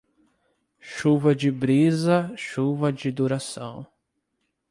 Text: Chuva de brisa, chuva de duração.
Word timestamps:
Chuva 0.81 1.35
de 1.35 1.51
brisa, 1.51 2.33
chuva 2.35 2.91
de 2.91 3.11
duração. 3.11 3.85